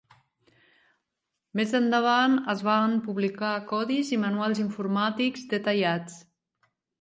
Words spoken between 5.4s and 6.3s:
detallats.